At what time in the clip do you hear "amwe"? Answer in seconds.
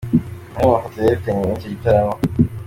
0.55-0.63